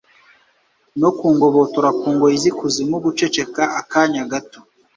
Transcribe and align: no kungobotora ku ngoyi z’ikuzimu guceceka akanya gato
no 1.01 1.09
kungobotora 1.17 1.89
ku 1.99 2.05
ngoyi 2.15 2.37
z’ikuzimu 2.43 2.95
guceceka 3.05 3.61
akanya 3.79 4.23
gato 4.31 4.59